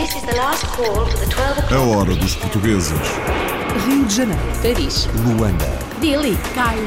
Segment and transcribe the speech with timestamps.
[0.00, 1.74] A o'clock.
[1.74, 2.98] hora dos portugueses.
[3.86, 6.82] Rio de Janeiro, Paris, Luanda, Delhi, Cairo,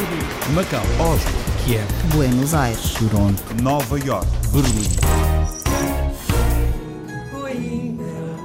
[0.56, 1.32] Macau, Oslo,
[1.64, 4.26] Kiev, Buenos Aires, Toronto, Nova York.
[4.52, 4.90] Berlim.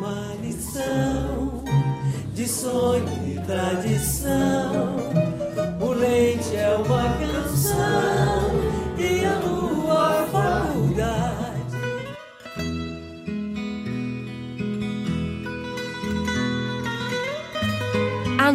[0.05, 1.65] É lição
[2.35, 3.98] de sonho e tradição.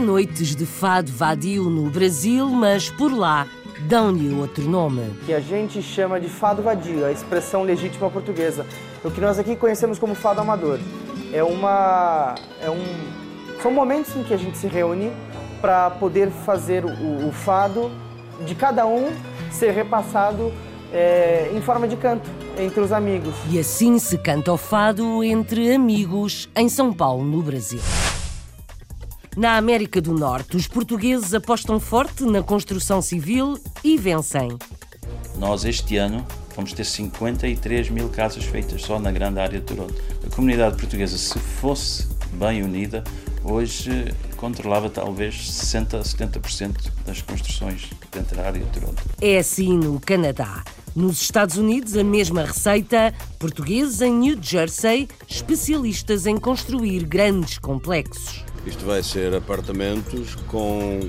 [0.03, 3.47] Noites de fado vadio no Brasil, mas por lá
[3.87, 5.01] dão-lhe outro nome.
[5.25, 8.65] que a gente chama de fado vadio, a expressão legítima portuguesa.
[9.03, 10.79] O que nós aqui conhecemos como fado amador.
[11.31, 12.35] É uma.
[12.61, 12.83] É um,
[13.61, 15.11] são momentos em que a gente se reúne
[15.59, 17.89] para poder fazer o, o fado
[18.45, 19.11] de cada um
[19.51, 20.51] ser repassado
[20.91, 23.33] é, em forma de canto entre os amigos.
[23.49, 27.81] E assim se canta o fado entre amigos em São Paulo, no Brasil.
[29.35, 34.55] Na América do Norte, os portugueses apostam forte na construção civil e vencem.
[35.39, 36.23] Nós, este ano,
[36.55, 39.95] vamos ter 53 mil casas feitas só na grande área de Toronto.
[40.23, 43.03] A comunidade portuguesa, se fosse bem unida,
[43.43, 49.01] hoje controlava talvez 60 a 70% das construções dentro da área de Toronto.
[49.19, 50.63] É assim no Canadá.
[50.95, 53.11] Nos Estados Unidos, a mesma receita.
[53.39, 58.45] Portugueses em New Jersey, especialistas em construir grandes complexos.
[58.65, 60.99] Isto vai ser apartamentos com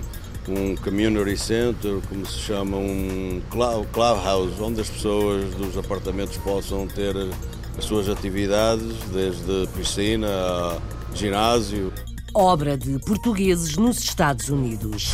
[0.48, 7.14] um community center, como se chama, um clubhouse, onde as pessoas dos apartamentos possam ter
[7.78, 10.78] as suas atividades, desde piscina a
[11.14, 11.92] ginásio.
[12.34, 15.12] obra de portugueses nos Estados Unidos.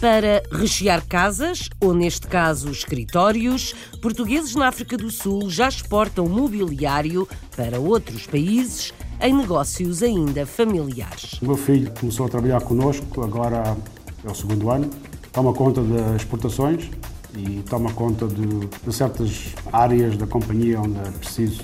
[0.00, 7.28] Para rechear casas, ou neste caso escritórios, portugueses na África do Sul já exportam mobiliário
[7.54, 11.40] para outros países em negócios ainda familiares.
[11.42, 13.76] O meu filho começou a trabalhar connosco, agora
[14.24, 14.90] é o segundo ano.
[15.32, 16.90] Toma conta das exportações
[17.36, 21.62] e toma conta de, de certas áreas da companhia onde é preciso.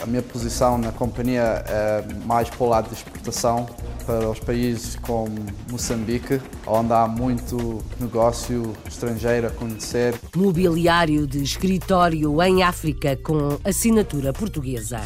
[0.00, 3.66] A minha posição na companhia é mais para o lado de exportação
[4.06, 5.34] para os países como
[5.70, 10.14] Moçambique, onde há muito negócio estrangeiro a conhecer.
[10.34, 15.00] Mobiliário de escritório em África com assinatura portuguesa.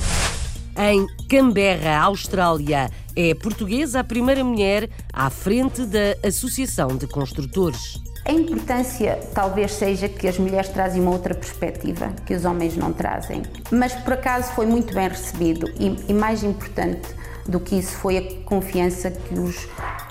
[0.77, 8.01] Em Canberra, Austrália, é portuguesa a primeira mulher à frente da Associação de Construtores.
[8.25, 12.93] A importância talvez seja que as mulheres trazem uma outra perspectiva que os homens não
[12.93, 13.43] trazem.
[13.71, 17.09] Mas por acaso foi muito bem recebido e, e mais importante
[17.49, 19.67] do que isso foi a confiança que os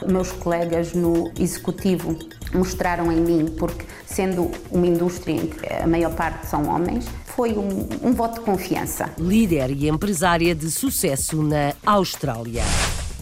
[0.08, 2.18] meus colegas no executivo
[2.54, 7.54] mostraram em mim, porque sendo uma indústria em que a maior parte são homens, foi
[7.54, 9.10] um, um voto de confiança.
[9.18, 12.64] líder e empresária de sucesso na Austrália.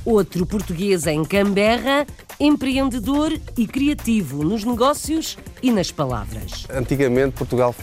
[0.04, 2.08] Outro português em Canberra,
[2.40, 6.66] empreendedor e criativo nos negócios e nas palavras.
[6.70, 7.76] Antigamente Portugal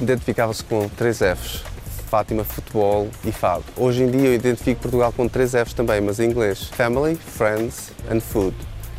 [0.00, 1.73] identificava-se com três Fs.
[2.14, 3.64] Fátima, futebol e fado.
[3.76, 6.68] Hoje em dia eu identifico Portugal com três Fs também, mas em inglês.
[6.68, 8.54] Family, friends and food.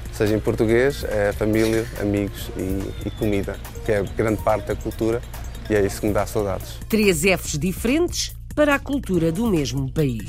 [0.10, 4.76] Ou seja, em português é família, amigos e, e comida, que é grande parte da
[4.76, 5.22] cultura
[5.70, 6.74] e é isso que me dá saudades.
[6.90, 10.28] Três Fs diferentes para a cultura do mesmo país.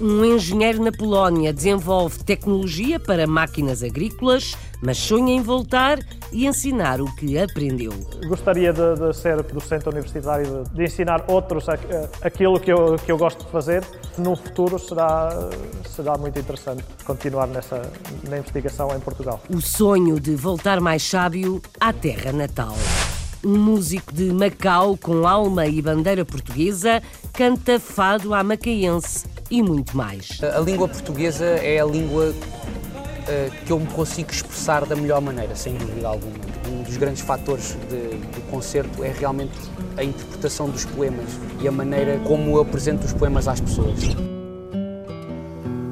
[0.00, 5.98] Um engenheiro na Polónia desenvolve tecnologia para máquinas agrícolas, mas sonha em voltar
[6.32, 7.92] e ensinar o que aprendeu.
[8.26, 12.96] Gostaria de, de ser docente universitário, de, de ensinar outros a- a- aquilo que eu,
[12.96, 13.84] que eu gosto de fazer.
[14.16, 15.28] No futuro será,
[15.94, 17.82] será muito interessante continuar nessa
[18.26, 19.38] na investigação em Portugal.
[19.50, 22.74] O sonho de voltar mais sábio à terra natal.
[23.44, 27.02] Um músico de Macau com alma e bandeira portuguesa
[27.34, 30.38] canta fado à macaense e muito mais.
[30.42, 32.32] A língua portuguesa é a língua
[33.28, 36.32] eh, que eu me consigo expressar da melhor maneira, sem dúvida alguma.
[36.68, 39.52] Um dos grandes fatores de- do concerto é realmente
[39.96, 41.26] a interpretação dos poemas
[41.60, 43.98] e a maneira como eu apresento os poemas às pessoas.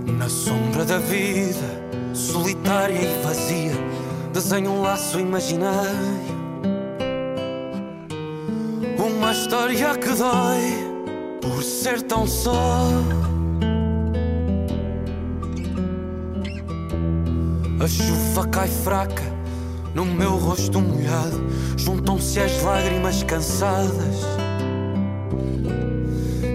[0.07, 1.59] Na sombra da vida,
[2.15, 3.73] solitária e vazia,
[4.33, 6.39] desenho um laço imaginário.
[8.99, 10.89] Uma história que dói
[11.41, 12.89] por ser tão só.
[17.81, 19.23] A chuva cai fraca
[19.95, 21.47] no meu rosto molhado,
[21.77, 24.17] juntam-se as lágrimas cansadas.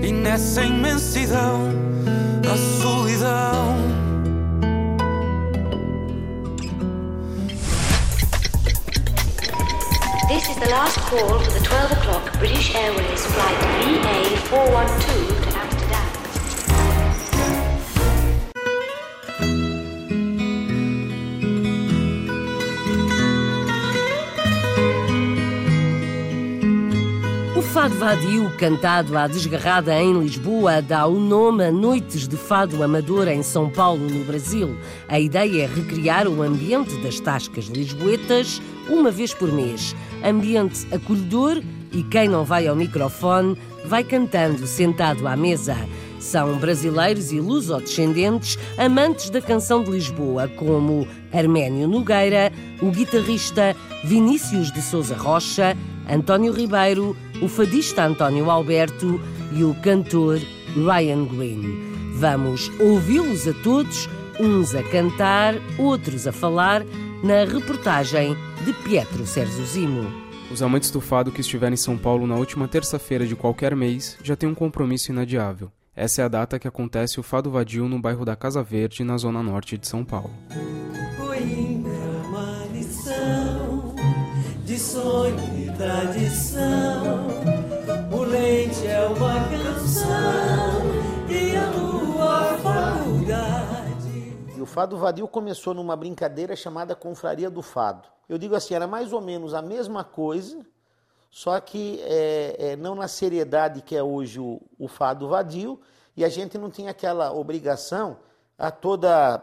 [0.03, 1.71] E nessa imensidão,
[2.43, 3.77] a solidão.
[10.27, 15.32] This is the last call for the 12 o'clock British Airways flight VA412
[27.83, 33.27] fado vadio, cantado à desgarrada em Lisboa, dá o nome a Noites de Fado Amador
[33.27, 34.77] em São Paulo, no Brasil.
[35.09, 39.93] A ideia é recriar o ambiente das tascas lisboetas uma vez por mês.
[40.23, 45.75] Ambiente acolhedor e quem não vai ao microfone vai cantando sentado à mesa.
[46.21, 52.49] São brasileiros e lusodescendentes amantes da canção de Lisboa, como Arménio Nogueira,
[52.81, 55.77] o guitarrista Vinícius de Souza Rocha,
[56.09, 59.21] António Ribeiro, o fadista António Alberto
[59.53, 60.39] e o cantor
[60.75, 61.93] Ryan Green.
[62.15, 64.09] Vamos ouvi-los a todos,
[64.39, 66.83] uns a cantar, outros a falar,
[67.23, 68.35] na reportagem
[68.65, 70.05] de Pietro Serzuzimo.
[70.51, 74.17] Os amantes do fado que estiverem em São Paulo na última terça-feira de qualquer mês
[74.21, 75.71] já têm um compromisso inadiável.
[75.95, 79.17] Essa é a data que acontece o Fado Vadio no bairro da Casa Verde, na
[79.17, 80.31] zona norte de São Paulo.
[84.73, 87.27] De sonho e tradição.
[88.11, 90.81] O leite é uma canção
[91.29, 94.35] e a lua faculdade.
[94.57, 98.07] E o Fado Vadio começou numa brincadeira chamada Confraria do Fado.
[98.27, 100.65] Eu digo assim, era mais ou menos a mesma coisa,
[101.29, 105.79] só que é, é, não na seriedade que é hoje o, o fado vadio,
[106.17, 108.17] e a gente não tinha aquela obrigação
[108.57, 109.37] a toda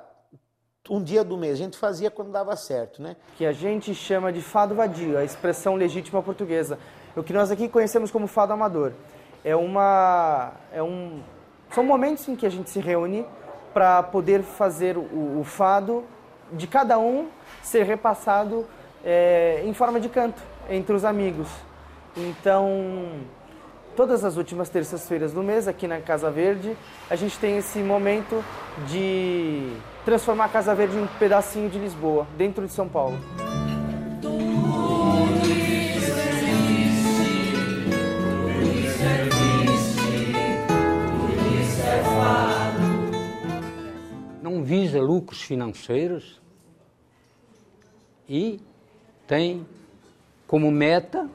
[0.91, 1.53] um dia do mês.
[1.53, 3.15] A gente fazia quando dava certo, né?
[3.39, 6.77] Que a gente chama de fado vadio, a expressão legítima portuguesa.
[7.15, 8.93] O que nós aqui conhecemos como fado amador.
[9.45, 11.23] É uma, é um,
[11.71, 13.25] são momentos em que a gente se reúne
[13.73, 16.05] para poder fazer o, o, fado
[16.53, 17.29] de cada um
[17.63, 18.67] ser repassado
[19.05, 21.49] é, em forma de canto entre os amigos.
[22.17, 23.21] Então,
[23.95, 26.77] todas as últimas terças-feiras do mês, aqui na Casa Verde,
[27.09, 28.45] a gente tem esse momento
[28.89, 29.73] de
[30.05, 33.19] transformar a Casa Verde em um pedacinho de Lisboa, dentro de São Paulo.
[44.43, 46.41] Não visa lucros financeiros
[48.29, 48.61] e
[49.27, 49.67] tem
[50.47, 51.29] como meta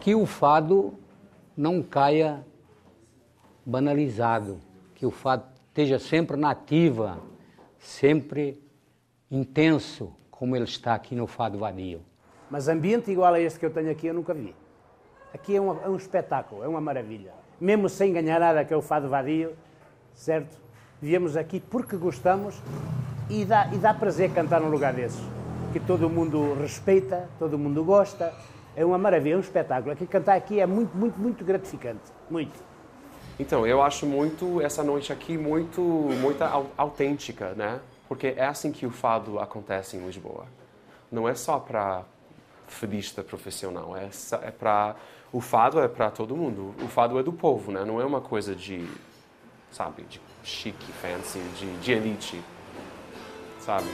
[0.00, 0.94] que o fado
[1.56, 2.44] não caia
[3.64, 4.60] banalizado,
[4.94, 7.18] que o fado esteja sempre nativa,
[7.80, 8.62] sempre
[9.28, 12.00] intenso, como ele está aqui no Fado Vadio.
[12.48, 14.54] Mas ambiente igual a este que eu tenho aqui eu nunca vi.
[15.34, 17.32] Aqui é um, é um espetáculo, é uma maravilha.
[17.60, 19.50] Mesmo sem ganhar nada que é o Fado Vadio,
[20.12, 20.56] certo?
[21.02, 22.54] Viemos aqui porque gostamos
[23.28, 25.24] e dá, e dá prazer cantar num lugar desses.
[25.72, 28.32] Que todo mundo respeita, todo mundo gosta,
[28.76, 29.90] é uma maravilha, é um espetáculo.
[29.90, 32.12] Aqui, cantar aqui é muito, muito, muito gratificante.
[32.30, 32.73] Muito.
[33.38, 36.42] Então, eu acho muito essa noite aqui muito, muito
[36.76, 37.80] autêntica, né?
[38.08, 40.46] Porque é assim que o fado acontece em Lisboa.
[41.10, 42.04] Não é só para
[42.66, 44.08] fadista profissional, é,
[44.42, 44.96] é para
[45.32, 46.74] o fado é para todo mundo.
[46.80, 47.84] O fado é do povo, né?
[47.84, 48.88] Não é uma coisa de,
[49.72, 52.40] sabe, de chique, fancy, de, de elite,
[53.58, 53.88] sabe?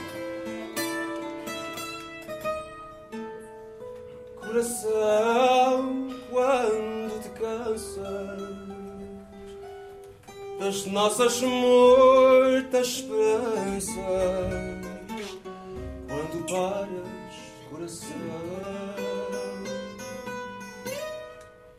[4.51, 8.40] coração quando te cansas
[10.61, 13.95] das nossas muitas esperanças.
[16.07, 17.35] Quando paras,
[17.67, 18.21] coração.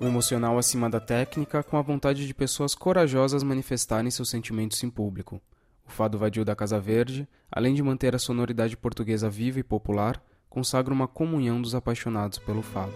[0.00, 4.90] O emocional acima da técnica, com a vontade de pessoas corajosas manifestarem seus sentimentos em
[4.90, 5.40] público.
[5.86, 10.20] O fado vadio da Casa Verde, além de manter a sonoridade portuguesa viva e popular,
[10.50, 12.94] consagra uma comunhão dos apaixonados pelo fado.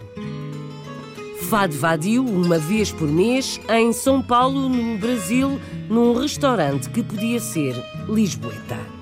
[1.49, 7.39] Fado Vadio, uma vez por mês, em São Paulo, no Brasil, num restaurante que podia
[7.39, 7.77] ser
[8.09, 8.96] Lisboeta.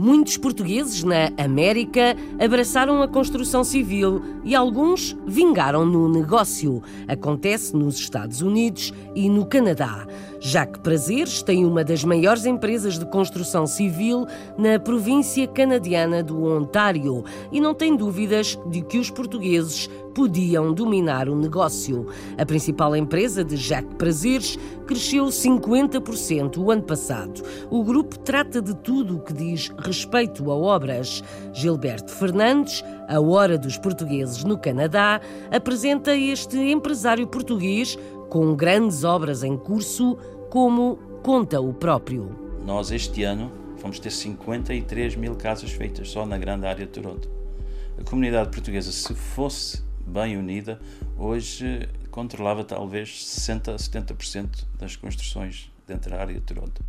[0.00, 6.80] Muitos portugueses na América abraçaram a construção civil e alguns vingaram no negócio.
[7.08, 10.06] Acontece nos Estados Unidos e no Canadá.
[10.38, 14.24] Jacques Prazeres tem uma das maiores empresas de construção civil
[14.56, 21.28] na província canadiana do Ontário e não tem dúvidas de que os portugueses podiam dominar
[21.28, 22.08] o negócio.
[22.36, 27.40] A principal empresa de Jacques Prazeres cresceu 50% o ano passado.
[27.70, 31.22] O grupo trata de tudo o que diz respeito a obras.
[31.52, 35.20] Gilberto Fernandes, a Hora dos Portugueses no Canadá,
[35.52, 37.96] apresenta este empresário português
[38.28, 40.18] com grandes obras em curso,
[40.50, 42.36] como conta o próprio.
[42.66, 47.30] Nós, este ano, vamos ter 53 mil casas feitas só na grande área de Toronto.
[47.96, 50.80] A comunidade portuguesa, se fosse bem unida,
[51.16, 56.82] hoje controlava talvez 60% a 70% das construções dentro da área de Toronto.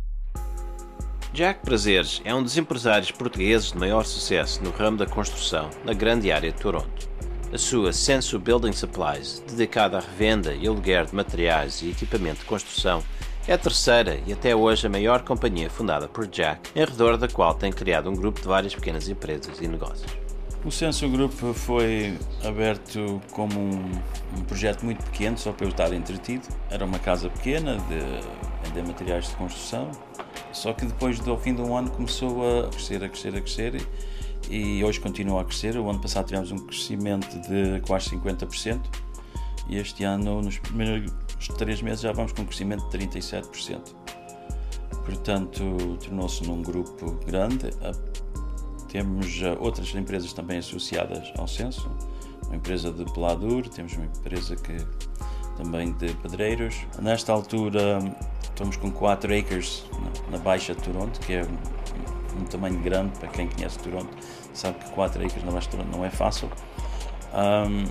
[1.32, 5.92] Jack Prazeres é um dos empresários portugueses de maior sucesso no ramo da construção na
[5.92, 7.08] grande área de Toronto.
[7.52, 12.46] A sua Sensu Building Supplies, dedicada à revenda e aluguer de materiais e equipamento de
[12.46, 13.02] construção,
[13.46, 17.28] é a terceira e até hoje a maior companhia fundada por Jack, em redor da
[17.28, 20.29] qual tem criado um grupo de várias pequenas empresas e negócios.
[20.62, 23.92] O Senso Group foi aberto como um,
[24.36, 26.46] um, projeto muito pequeno, só para eu estar entretido.
[26.68, 29.90] Era uma casa pequena de vender materiais de construção,
[30.52, 33.88] só que depois do fim de um ano começou a crescer, a crescer, a crescer
[34.50, 35.78] e, hoje continua a crescer.
[35.78, 38.82] O ano passado tivemos um crescimento de quase 50%
[39.66, 41.10] e este ano, nos primeiros
[41.56, 43.80] três meses, já vamos com um crescimento de 37%.
[45.06, 47.70] Portanto, tornou-se num grupo grande
[48.90, 51.90] temos uh, outras empresas também associadas ao censo,
[52.46, 54.76] uma empresa de peladura, temos uma empresa que
[55.56, 56.76] também de pedreiros.
[57.00, 57.98] Nesta altura
[58.42, 59.84] estamos com 4 acres
[60.30, 64.10] na, Baixa de Toronto, que é um, um, tamanho grande para quem conhece Toronto,
[64.52, 66.50] sabe que 4 acres na Baixa de Toronto não é fácil.
[67.32, 67.84] Um,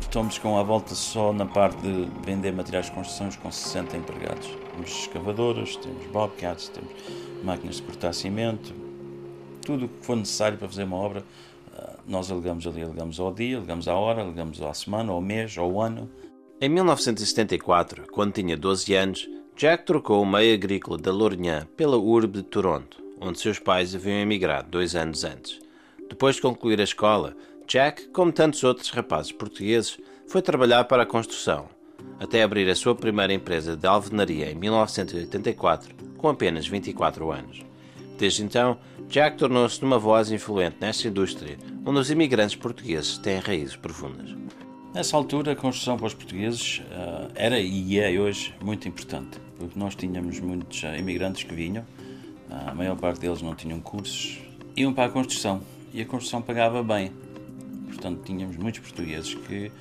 [0.00, 4.48] estamos com a volta só na parte de vender materiais de construção com 60 empregados.
[4.72, 6.90] Temos escavadoras, temos bobcats, temos
[7.42, 8.74] máquinas de cortar cimento,
[9.60, 11.24] tudo o que for necessário para fazer uma obra,
[11.76, 15.56] ah, nós alegamos ali, alegamos ao dia, alegamos à hora, alegamos à semana, ao mês,
[15.56, 16.10] ao ano.
[16.60, 22.38] Em 1974, quando tinha 12 anos, Jack trocou o meio agrícola da Lourinhã pela urbe
[22.38, 25.60] de Toronto, onde seus pais haviam emigrado dois anos antes.
[26.08, 27.36] Depois de concluir a escola,
[27.66, 31.68] Jack, como tantos outros rapazes portugueses, foi trabalhar para a construção,
[32.18, 37.69] até abrir a sua primeira empresa de alvenaria em 1984, com apenas 24 anos.
[38.20, 38.76] Desde então,
[39.08, 44.36] Jack tornou-se numa voz influente nesta indústria, onde os imigrantes portugueses têm raízes profundas.
[44.92, 49.78] Nessa altura, a construção para os portugueses uh, era e é hoje muito importante, porque
[49.78, 54.38] nós tínhamos muitos uh, imigrantes que vinham, uh, a maior parte deles não tinham cursos,
[54.76, 57.12] iam para a construção e a construção pagava bem.
[57.86, 59.72] Portanto, tínhamos muitos portugueses que,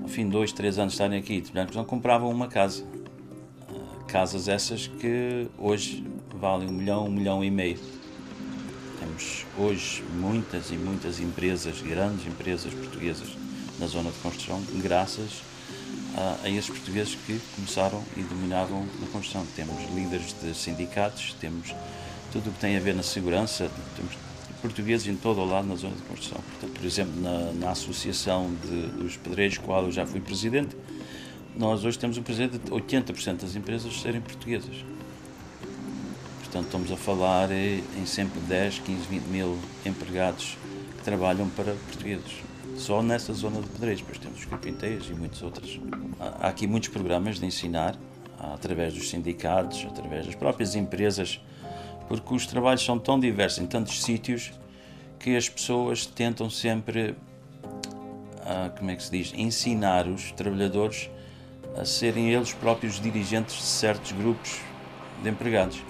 [0.00, 2.84] ao fim de dois, três anos de estarem aqui, de compravam uma casa.
[4.06, 6.04] casas essas que hoje
[6.40, 7.78] valem um milhão, um milhão e meio
[9.20, 13.28] temos hoje muitas e muitas empresas, grandes empresas portuguesas
[13.78, 15.42] na zona de construção, graças
[16.14, 19.46] a, a esses portugueses que começaram e dominavam na construção.
[19.56, 21.74] Temos líderes de sindicatos, temos
[22.30, 24.14] tudo o que tem a ver na segurança, temos
[24.60, 26.38] portugueses em todo o lado na zona de construção.
[26.42, 30.76] Portanto, por exemplo, na, na Associação de, dos Pedreiros, qual eu já fui presidente,
[31.56, 34.84] nós hoje temos um presidente de 80% das empresas serem portuguesas.
[36.50, 40.58] Portanto, estamos a falar em sempre 10, 15, 20 mil empregados
[40.98, 42.38] que trabalham para portugueses.
[42.76, 45.78] Só nessa zona de Pedreiros, depois temos os carpinteiros e muitos outros.
[46.18, 47.96] Há aqui muitos programas de ensinar,
[48.36, 51.40] através dos sindicatos, através das próprias empresas,
[52.08, 54.50] porque os trabalhos são tão diversos em tantos sítios
[55.20, 57.14] que as pessoas tentam sempre,
[58.76, 61.08] como é que se diz, ensinar os trabalhadores
[61.76, 64.58] a serem eles próprios dirigentes de certos grupos
[65.22, 65.80] de empregados.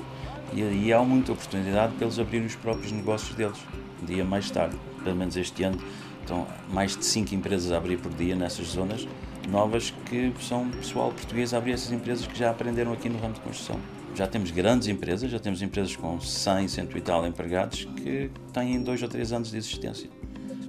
[0.53, 3.59] E aí há muita oportunidade para eles abrirem os próprios negócios deles,
[4.03, 4.77] um dia mais tarde.
[5.05, 5.79] Pelo menos este ano
[6.21, 9.07] estão mais de 5 empresas a abrir por dia nessas zonas
[9.49, 13.35] novas que são pessoal português a abrir essas empresas que já aprenderam aqui no ramo
[13.35, 13.81] de construção.
[14.15, 18.83] Já temos grandes empresas, já temos empresas com 100, 100 e tal empregados que têm
[18.83, 20.11] dois ou três anos de existência.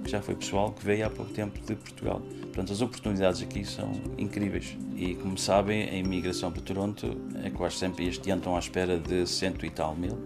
[0.02, 2.20] Que já foi pessoal que veio há pouco tempo de Portugal.
[2.42, 4.76] Portanto, as oportunidades aqui são incríveis.
[4.96, 8.98] E como sabem, a imigração para Toronto é quase sempre este ano estão à espera
[8.98, 10.18] de cento e tal mil.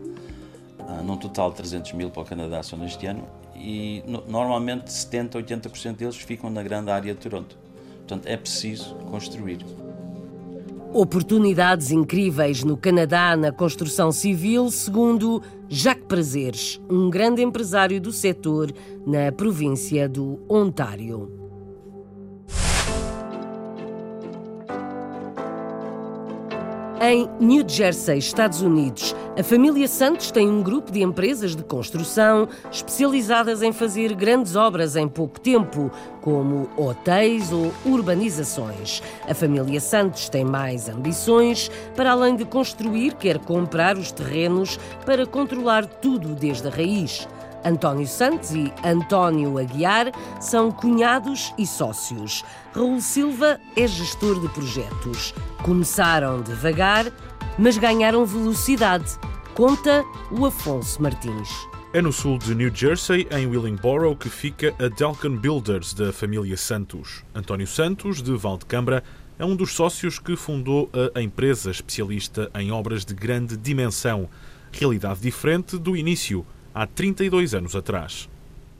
[0.78, 3.26] Uh, num total de 300 mil para o Canadá só neste ano.
[3.54, 7.56] E no, normalmente 70, 80% deles ficam na grande área de Toronto.
[7.98, 9.64] Portanto, é preciso construir.
[10.92, 18.72] Oportunidades incríveis no Canadá na construção civil, segundo Jacques Prazeres, um grande empresário do setor
[19.06, 21.45] na província do Ontário.
[27.08, 32.48] Em New Jersey, Estados Unidos, a família Santos tem um grupo de empresas de construção
[32.68, 35.88] especializadas em fazer grandes obras em pouco tempo,
[36.20, 39.04] como hotéis ou urbanizações.
[39.28, 45.24] A família Santos tem mais ambições, para além de construir, quer comprar os terrenos para
[45.24, 47.28] controlar tudo desde a raiz.
[47.64, 52.44] António Santos e António Aguiar são cunhados e sócios.
[52.74, 55.34] Raul Silva é gestor de projetos.
[55.62, 57.06] Começaram devagar,
[57.58, 59.18] mas ganharam velocidade.
[59.54, 61.48] Conta o Afonso Martins.
[61.92, 66.56] É no sul de New Jersey, em Willingboro, que fica a Delcan Builders da família
[66.56, 67.24] Santos.
[67.34, 69.02] António Santos, de Valdecambra,
[69.38, 74.28] é um dos sócios que fundou a empresa especialista em obras de grande dimensão
[74.72, 76.44] realidade diferente do início,
[76.76, 78.28] há 32 anos atrás.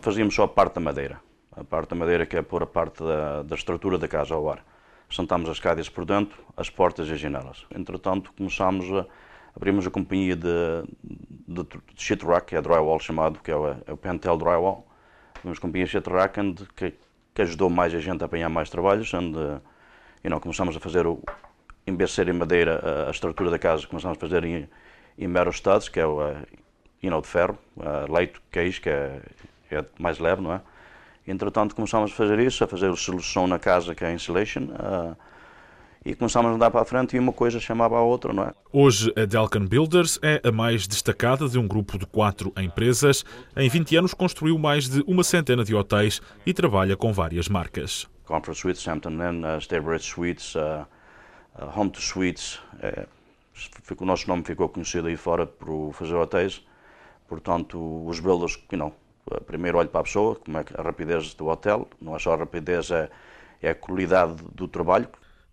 [0.00, 1.18] Fazíamos só a parte da madeira,
[1.50, 4.50] a parte da madeira que é pôr a parte da, da estrutura da casa ao
[4.50, 4.62] ar.
[5.08, 7.64] Sentámos as cadeias por dentro, as portas e as janelas.
[7.74, 9.06] Entretanto, começámos a
[9.56, 13.92] abrimos a companhia de, de, de sheetrock, que é drywall chamado, que é o, é
[13.92, 14.86] o Pentel Drywall.
[15.38, 16.92] Abrimos a companhia sheetrock que,
[17.34, 19.10] que ajudou mais a gente a apanhar mais trabalhos.
[19.14, 19.62] Uh,
[20.22, 21.22] you know, começamos a fazer, o,
[21.86, 24.68] em vez de ser em madeira, a, a estrutura da casa, começamos a fazer em,
[25.16, 26.20] em metal studs, que é o
[27.10, 27.58] know, de ferro,
[28.08, 29.20] leito, queijo, que é,
[29.70, 30.60] é mais leve, não é?
[31.26, 34.62] Entretanto, começámos a fazer isso, a fazer a solução na casa, que é a insulation.
[34.62, 35.16] Uh,
[36.04, 38.52] e começámos a andar para a frente e uma coisa chamava a outra, não é?
[38.72, 43.24] Hoje, a Delcan Builders é a mais destacada de um grupo de quatro empresas.
[43.56, 48.08] Em 20 anos construiu mais de uma centena de hotéis e trabalha com várias marcas.
[48.24, 50.86] Comfort Suites, Hampton Inn, uh, Staybridge Suites, uh,
[51.58, 52.60] uh, Home to Suites.
[52.80, 53.04] É,
[53.98, 56.64] o nosso nome ficou conhecido aí fora por fazer hotéis.
[57.28, 58.94] Portanto, os builders, you know,
[59.46, 62.36] primeiro olho para a pessoa, como é a rapidez do hotel, não é só a
[62.36, 63.10] rapidez, é,
[63.60, 65.08] é a qualidade do trabalho.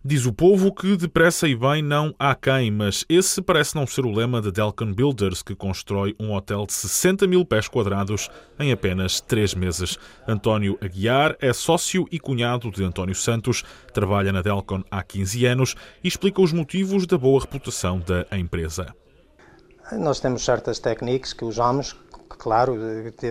[0.06, 4.04] Diz o povo que depressa e bem não há quem, mas esse parece não ser
[4.04, 8.28] o lema da Delcan Builders, que constrói um hotel de 60 mil pés quadrados
[8.60, 9.98] em apenas três meses.
[10.28, 13.64] António Aguiar é sócio e cunhado de António Santos,
[13.94, 18.94] trabalha na Delcon há 15 anos e explica os motivos da boa reputação da empresa.
[19.98, 21.96] Nós temos certas técnicas que usamos,
[22.28, 22.76] claro,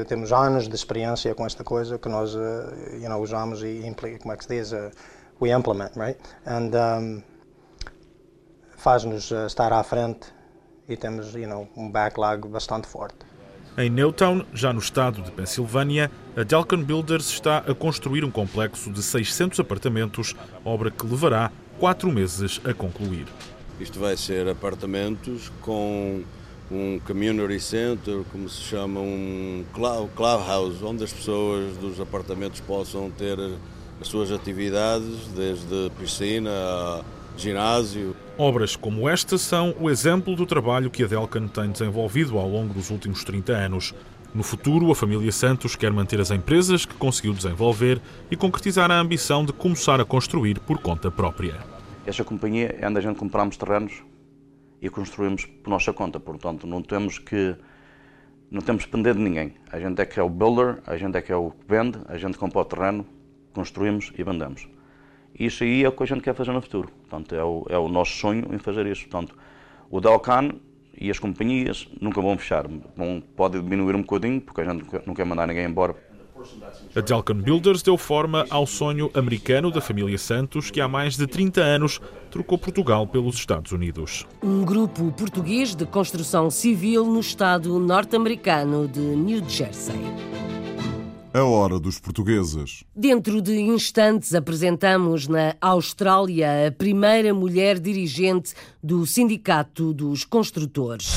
[0.08, 3.82] temos anos de experiência com esta coisa que nós eh, you know, usamos e
[4.22, 4.92] como é que se diz, eh,
[5.42, 6.20] we implement, right?
[6.46, 7.24] And um,
[8.78, 10.28] faz-nos uh, estar à frente
[10.88, 13.18] e temos, you know, um backlog bastante forte.
[13.78, 18.92] Em Newtown, já no estado de Pensilvânia, a Delcan Builders está a construir um complexo
[18.92, 23.26] de 600 apartamentos, obra que levará quatro meses a concluir.
[23.80, 26.24] Isto vai ser apartamentos com
[26.74, 33.38] um community center, como se chama, um clubhouse, onde as pessoas dos apartamentos possam ter
[34.02, 37.02] as suas atividades, desde piscina a
[37.38, 38.16] ginásio.
[38.38, 42.74] Obras como esta são o exemplo do trabalho que a Delcan tem desenvolvido ao longo
[42.74, 43.94] dos últimos 30 anos.
[44.34, 49.00] No futuro, a família Santos quer manter as empresas que conseguiu desenvolver e concretizar a
[49.00, 51.60] ambição de começar a construir por conta própria.
[52.06, 54.02] Esta companhia é onde a gente compramos terrenos
[54.84, 57.56] e construímos por nossa conta, portanto não temos que
[58.52, 59.56] não temos que depender de ninguém.
[59.72, 61.98] A gente é que é o builder, a gente é que é o que vende,
[62.06, 63.06] a gente compra o terreno,
[63.54, 64.68] construímos e vendemos.
[65.40, 66.90] Isso aí é o que a gente quer fazer no futuro.
[67.10, 69.08] Portanto, é o, é o nosso sonho em fazer isso.
[69.08, 69.36] Portanto,
[69.90, 70.52] o Dalcan
[71.00, 72.68] e as companhias nunca vão fechar.
[72.96, 75.96] Vão, pode diminuir um bocadinho, porque a gente não quer mandar ninguém embora.
[76.96, 81.26] A Delcan Builders deu forma ao sonho americano da família Santos, que há mais de
[81.28, 84.26] 30 anos trocou Portugal pelos Estados Unidos.
[84.42, 89.96] Um grupo português de construção civil no estado norte-americano de New Jersey.
[91.34, 92.84] A hora dos portugueses.
[92.96, 98.54] Dentro de instantes apresentamos na Austrália a primeira mulher dirigente
[98.84, 101.12] do Sindicato dos Construtores.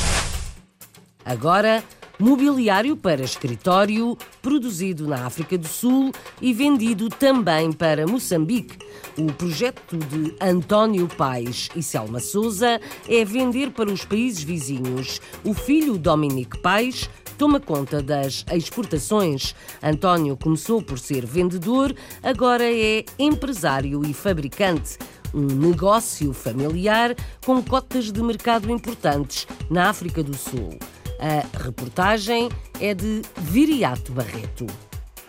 [1.22, 1.84] Agora,
[2.18, 8.78] mobiliário para escritório, produzido na África do Sul e vendido também para Moçambique.
[9.18, 15.20] O projeto de António Paes e Selma Souza é vender para os países vizinhos.
[15.44, 19.54] O filho Dominique Paes toma conta das exportações.
[19.82, 24.98] António começou por ser vendedor, agora é empresário e fabricante.
[25.34, 30.78] Um negócio familiar com cotas de mercado importantes na África do Sul.
[31.18, 34.66] A reportagem é de Viriato Barreto.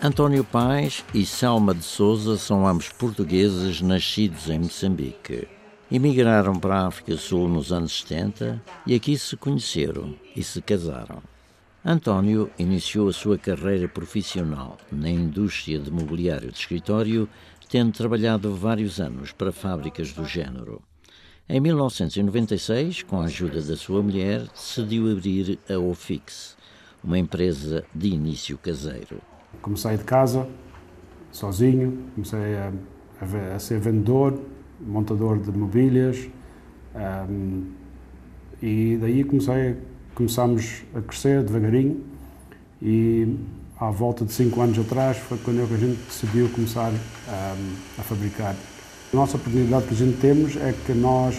[0.03, 5.47] António Pais e Selma de Souza são ambos portugueses nascidos em Moçambique.
[5.89, 11.23] Emigraram para a África Sul nos anos 70 e aqui se conheceram e se casaram.
[11.85, 17.29] António iniciou a sua carreira profissional na indústria de mobiliário de escritório,
[17.69, 20.81] tendo trabalhado vários anos para fábricas do género.
[21.49, 26.57] Em 1996, com a ajuda da sua mulher, decidiu abrir a Ofix,
[27.01, 29.21] uma empresa de início caseiro.
[29.61, 30.45] Comecei de casa,
[31.31, 32.73] sozinho, comecei a,
[33.21, 34.37] a, a ser vendedor,
[34.81, 36.27] montador de mobílias,
[37.29, 37.71] um,
[38.61, 39.77] e daí comecei,
[40.15, 42.03] começámos a crescer devagarinho
[42.81, 43.37] e
[43.79, 48.53] à volta de cinco anos atrás foi quando a gente decidiu começar um, a fabricar
[49.13, 51.37] a nossa oportunidade que a gente temos é que nós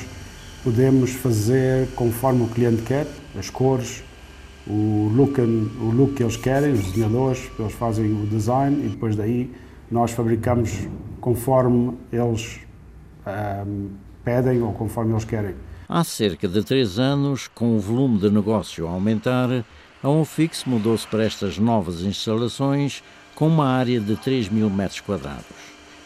[0.64, 3.06] podemos fazer conforme o cliente quer,
[3.38, 4.02] as cores,
[4.66, 9.16] o look, o look que eles querem, os desenhadores, eles fazem o design e depois
[9.16, 9.50] daí
[9.90, 10.88] nós fabricamos
[11.20, 12.60] conforme eles
[13.66, 13.88] um,
[14.24, 15.54] pedem ou conforme eles querem.
[15.88, 19.64] Há cerca de três anos, com o volume de negócio a aumentar,
[20.02, 23.02] a Unfix mudou-se para estas novas instalações
[23.34, 25.44] com uma área de 3 mil metros quadrados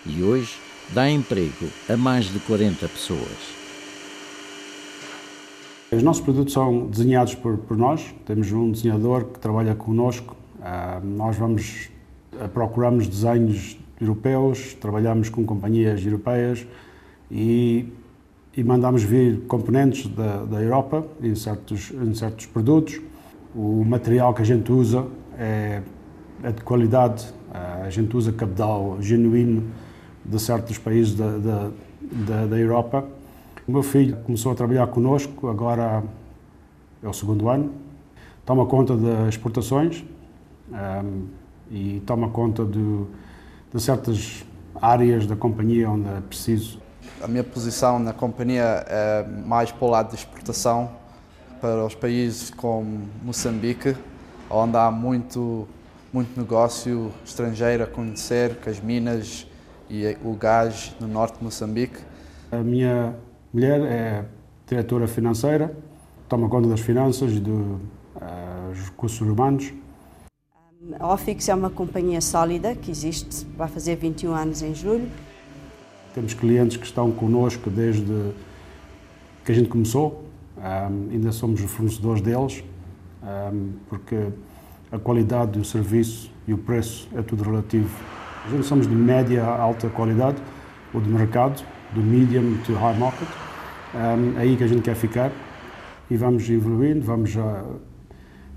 [0.07, 0.55] e hoje
[0.95, 3.63] dá emprego a mais de 40 pessoas.
[5.91, 11.05] Os nossos produtos são desenhados por, por nós, temos um desenhador que trabalha connosco, uh,
[11.05, 11.91] nós vamos,
[12.33, 16.67] uh, procuramos desenhos europeus, trabalhamos com companhias europeias
[17.31, 17.87] e,
[18.57, 23.01] e mandamos vir componentes da, da Europa em certos, em certos produtos.
[23.55, 25.07] O material que a gente usa
[25.39, 25.83] é,
[26.43, 29.63] é de qualidade, uh, a gente usa cabedal genuíno
[30.25, 31.71] de certos países da, da,
[32.03, 33.07] da, da Europa
[33.67, 36.03] o meu filho começou a trabalhar connosco, agora
[37.01, 37.73] é o segundo ano.
[38.45, 40.05] Toma conta das exportações
[40.69, 41.29] um,
[41.71, 43.05] e toma conta de,
[43.73, 44.45] de certas
[44.81, 46.81] áreas da companhia onde é preciso.
[47.23, 50.91] A minha posição na companhia é mais para o lado de exportação
[51.61, 53.97] para os países como Moçambique,
[54.51, 55.69] onde há muito,
[56.13, 59.47] muito negócio estrangeiro a conhecer, com as minas
[59.93, 61.99] e o gás no norte de Moçambique.
[62.51, 63.15] A minha
[63.53, 64.25] mulher é
[64.67, 65.77] diretora financeira,
[66.31, 69.71] toma conta das finanças e dos uh, recursos humanos.
[70.99, 75.09] A Ofix é uma companhia sólida que existe, vai fazer 21 anos em julho.
[76.15, 78.33] Temos clientes que estão connosco desde
[79.45, 80.25] que a gente começou,
[80.57, 82.65] um, ainda somos fornecedores deles,
[83.23, 84.29] um, porque
[84.91, 88.22] a qualidade do serviço e o preço é tudo relativo.
[88.45, 90.37] A somos de média a alta qualidade,
[90.93, 91.63] ou de mercado,
[91.95, 93.29] do medium to high market.
[93.95, 95.31] Um, é aí que a gente quer ficar
[96.11, 97.81] e vamos evoluindo, vamos, uh,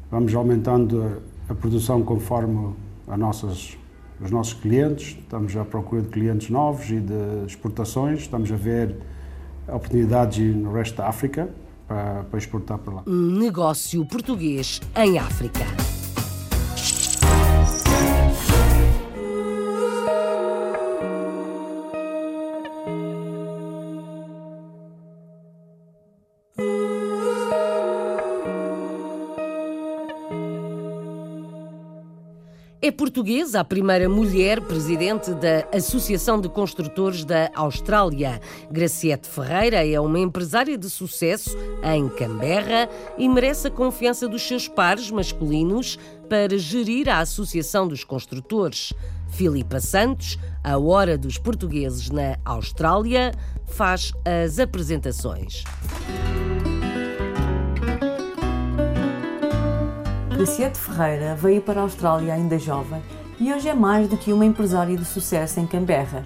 [0.10, 1.20] vamos aumentando
[1.50, 2.74] a, a, produção conforme
[3.08, 3.78] a nossas,
[4.20, 5.18] os nossos clientes.
[5.20, 8.22] Estamos à procura de clientes novos e de exportações.
[8.22, 8.96] Estamos a ver
[9.68, 11.50] oportunidades no resto da África
[11.88, 13.04] para, para exportar para lá.
[13.06, 15.95] Um negócio português em África.
[33.16, 38.42] Portuguesa a primeira mulher presidente da Associação de Construtores da Austrália.
[38.70, 44.68] Graciete Ferreira é uma empresária de sucesso em Canberra e merece a confiança dos seus
[44.68, 45.98] pares masculinos
[46.28, 48.92] para gerir a Associação dos Construtores.
[49.30, 53.32] Filipa Santos, a Hora dos Portugueses na Austrália,
[53.66, 55.64] faz as apresentações.
[60.36, 63.02] Graciete Ferreira veio para a Austrália ainda jovem
[63.40, 66.26] e hoje é mais do que uma empresária de sucesso em Canberra.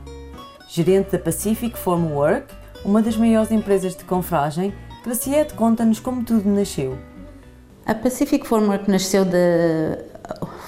[0.68, 2.48] Gerente da Pacific Formwork,
[2.84, 4.74] uma das maiores empresas de confragem,
[5.06, 6.98] Graciete conta-nos como tudo nasceu.
[7.86, 10.00] A Pacific Formwork nasceu de.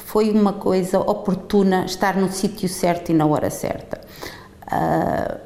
[0.05, 4.01] Foi uma coisa oportuna estar no sítio certo e na hora certa.
[4.67, 5.37] Ah,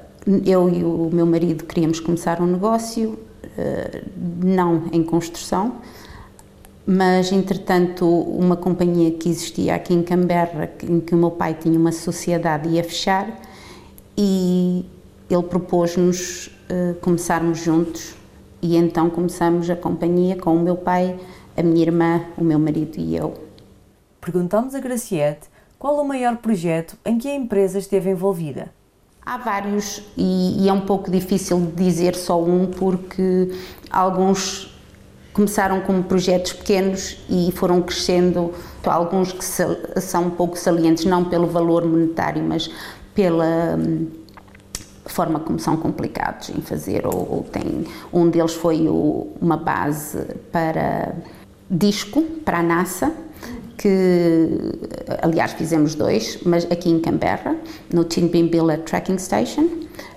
[0.45, 3.17] eu e o meu marido queríamos começar um negócio,
[3.57, 4.01] ah,
[4.43, 5.77] não em construção,
[6.85, 11.79] mas entretanto uma companhia que existia aqui em Canberra, em que o meu pai tinha
[11.79, 13.41] uma sociedade ia fechar
[14.15, 14.85] e
[15.29, 18.15] ele propôs-nos uh, começarmos juntos
[18.61, 21.19] e então começamos a companhia com o meu pai,
[21.57, 23.33] a minha irmã, o meu marido e eu.
[24.21, 28.71] Perguntamos a Graciete qual o maior projeto em que a empresa esteve envolvida.
[29.25, 33.51] Há vários e, e é um pouco difícil dizer só um porque
[33.89, 34.74] alguns
[35.35, 38.53] começaram como projetos pequenos e foram crescendo,
[38.85, 42.71] alguns que são um pouco salientes, não pelo valor monetário, mas
[43.13, 44.07] pela hum,
[45.05, 50.19] forma como são complicados em fazer, ou, ou tem, um deles foi o, uma base
[50.53, 51.13] para
[51.69, 53.11] disco, para a NASA,
[53.77, 54.47] que
[55.21, 57.57] aliás fizemos dois, mas aqui em Canberra,
[57.93, 59.67] no Tinbimbilla Tracking Station,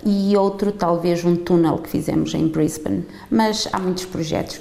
[0.06, 3.04] e outro talvez um túnel que fizemos em Brisbane.
[3.28, 4.60] Mas há muitos projetos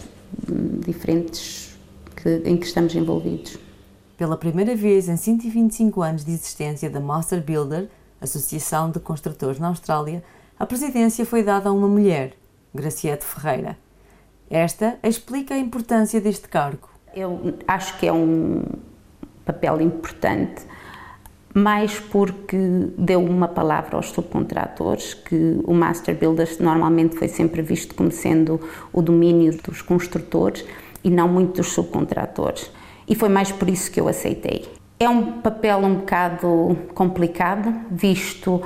[0.86, 1.78] diferentes
[2.16, 3.58] que, em que estamos envolvidos.
[4.18, 7.88] Pela primeira vez em 125 anos de existência da Master Builder,
[8.20, 10.24] Associação de Construtores na Austrália,
[10.60, 12.34] a presidência foi dada a uma mulher,
[12.74, 13.78] Graciete Ferreira.
[14.50, 16.90] Esta explica a importância deste cargo.
[17.14, 18.64] Eu acho que é um
[19.46, 20.66] papel importante
[21.58, 22.56] mais porque
[22.96, 28.62] deu uma palavra aos subcontratores, que o Master Builders normalmente foi sempre visto como sendo
[28.94, 30.64] o domínio dos construtores
[31.04, 32.70] e não muito dos subcontratores.
[33.08, 34.68] E foi mais por isso que eu aceitei.
[35.00, 38.62] É um papel um bocado complicado, visto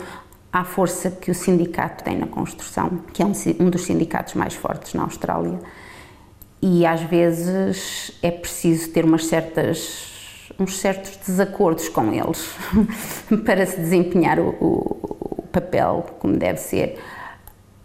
[0.52, 4.94] à força que o sindicato tem na construção, que é um dos sindicatos mais fortes
[4.94, 5.60] na Austrália.
[6.62, 10.11] E às vezes é preciso ter umas certas,
[10.60, 12.54] uns certos desacordos com eles
[13.46, 16.98] para se desempenhar o, o, papel como deve ser.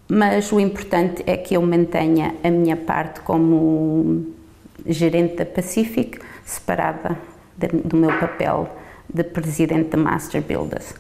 [0.09, 4.27] Mas o importante é que eu mantenha a minha parte como
[4.87, 7.19] gerente da Pacific separada
[7.85, 8.69] do meu papel
[9.13, 10.95] de presidente da Master Builders.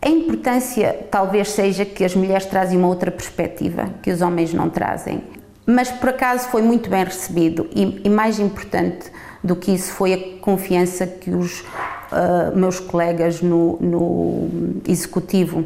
[0.00, 4.68] A importância talvez seja que as mulheres trazem uma outra perspectiva que os homens não
[4.68, 5.22] trazem,
[5.64, 9.12] mas por acaso foi muito bem recebido e, e mais importante
[9.42, 14.48] do que isso foi a confiança que os uh, meus colegas no, no
[14.86, 15.64] executivo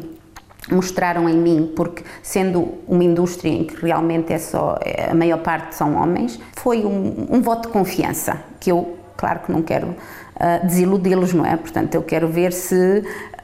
[0.69, 4.77] mostraram em mim, porque sendo uma indústria em que realmente é só
[5.09, 9.51] a maior parte são homens, foi um, um voto de confiança que eu, claro que
[9.51, 11.55] não quero uh, desiludi-los, não é?
[11.55, 13.03] Portanto, eu quero ver se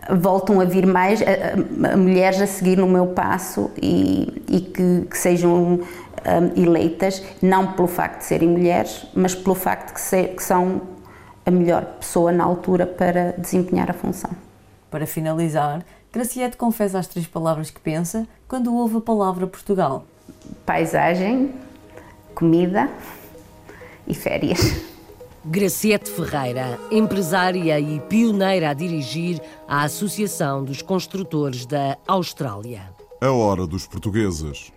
[0.10, 1.22] voltam a vir mais
[1.98, 5.80] mulheres a seguir no meu passo e, e que, que, sejam
[6.26, 10.82] um, eleitas, não pelo facto de serem mulheres, mas pelo facto de que, que são
[11.46, 14.32] a melhor pessoa na altura para desempenhar a função.
[14.90, 15.84] Para finalizar,
[16.14, 20.06] Graciete confessa as três palavras que pensa quando ouve a palavra Portugal:
[20.64, 21.56] paisagem,
[22.36, 22.88] comida
[24.08, 24.60] e férias.
[25.44, 32.84] Graciete Ferreira, empresária e pioneira a dirigir a Associação dos Construtores da Austrália.
[33.20, 34.72] A hora dos portugueses.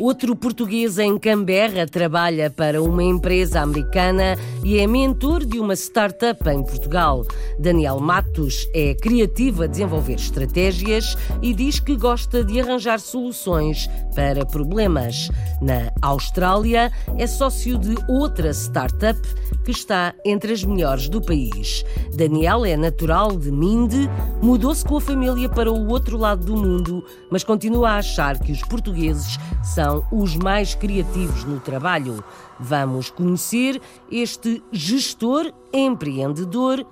[0.00, 6.48] Outro português em Canberra trabalha para uma empresa americana e é mentor de uma startup
[6.48, 7.24] em Portugal.
[7.60, 14.44] Daniel Matos é criativo a desenvolver estratégias e diz que gosta de arranjar soluções para
[14.44, 15.30] problemas.
[15.62, 19.20] Na Austrália, é sócio de outra startup
[19.64, 21.84] que está entre as melhores do país.
[22.14, 24.10] Daniel é natural de Minde,
[24.42, 28.52] mudou-se com a família para o outro lado do mundo, mas continua a achar que
[28.52, 32.24] os portugueses são são os mais criativos no trabalho.
[32.58, 36.86] Vamos conhecer este gestor empreendedor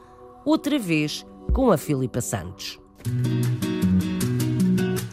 [0.44, 1.24] outra vez
[1.54, 2.78] com a Filipa Santos.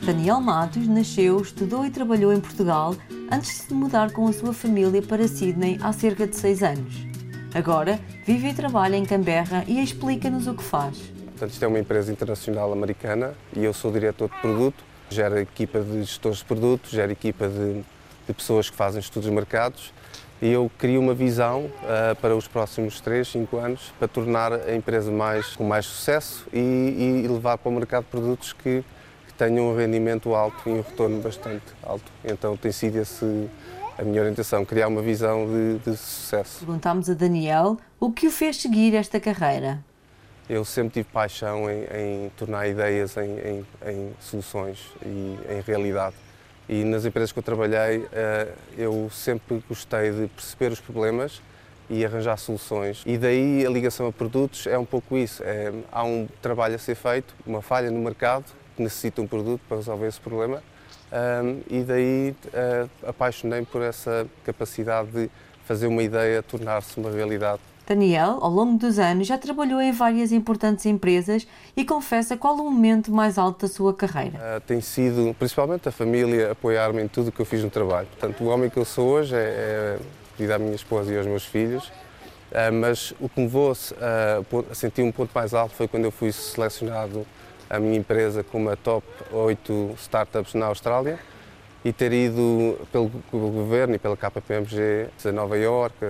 [0.05, 2.93] Daniel Matos nasceu, estudou e trabalhou em Portugal
[3.31, 7.07] antes de se mudar com a sua família para Sydney há cerca de seis anos.
[7.55, 10.97] Agora vive e trabalha em Canberra e explica-nos o que faz.
[11.27, 15.79] Portanto, isto é uma empresa internacional americana e eu sou diretor de produto gera equipa
[15.79, 17.83] de gestores de produtos, gera equipa de,
[18.27, 19.93] de pessoas que fazem estudos de mercados
[20.41, 24.73] e eu crio uma visão uh, para os próximos 3, 5 anos para tornar a
[24.73, 28.83] empresa mais, com mais sucesso e, e levar para o mercado produtos que,
[29.27, 32.09] que, tenham um rendimento alto e um retorno bastante alto.
[32.23, 33.49] Então tem sido esse
[33.97, 36.59] a minha orientação, criar uma visão de, de sucesso.
[36.59, 39.83] Perguntámos a Daniel o que o fez seguir esta carreira.
[40.49, 46.15] Eu sempre tive paixão em, em tornar ideias em, em, em, soluções e em realidade.
[46.67, 51.41] E nas empresas que eu trabalhei, eh, eu sempre gostei de perceber os problemas
[51.89, 53.03] e arranjar soluções.
[53.05, 55.43] E daí a ligação a produtos é um pouco isso.
[55.43, 59.62] É, há um trabalho a ser feito, uma falha no mercado que necessita um produto
[59.67, 60.63] para resolver esse problema.
[61.69, 65.29] E daí uh, apaixonei-me por essa capacidade de
[65.65, 70.32] fazer uma ideia tornar-se uma realidade Daniel, ao longo dos anos, já trabalhou em várias
[70.32, 74.38] importantes empresas e confessa qual o momento mais alto da sua carreira.
[74.38, 78.08] Uh, tem sido, principalmente, a família apoiar-me em tudo o que eu fiz no trabalho.
[78.08, 79.99] Portanto, o homem que eu sou hoje é, é
[80.38, 84.75] devido à minha esposa e aos meus filhos, uh, mas o que me levou a
[84.75, 87.25] sentir um ponto mais alto foi quando eu fui selecionado
[87.67, 91.17] a minha empresa como a top 8 startups na Austrália
[91.84, 96.06] e ter ido pelo governo e pela KPMG a Nova Iorque,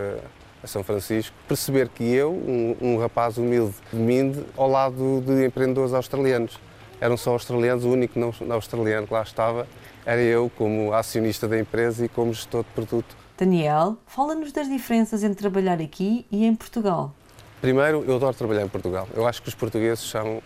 [0.64, 5.46] a São Francisco, perceber que eu, um, um rapaz humilde de Minde, ao lado de
[5.46, 6.60] empreendedores australianos,
[7.00, 9.68] eram só australianos, o único não, australiano que lá estava
[10.06, 13.16] era eu como acionista da empresa e como gestor de produto.
[13.38, 17.14] Daniel, fala-nos das diferenças entre trabalhar aqui e em Portugal.
[17.62, 19.08] Primeiro, eu adoro trabalhar em Portugal.
[19.14, 20.42] Eu acho que os portugueses são